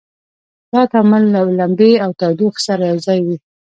[0.73, 3.37] دا تعامل له لمبې او تودوخې سره یو ځای وي.